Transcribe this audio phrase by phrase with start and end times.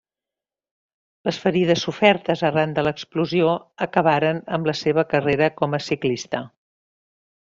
[1.27, 3.51] Les ferides sofertes arran de l'explosió
[3.89, 6.43] acabaren amb la seva carrera com a ciclista.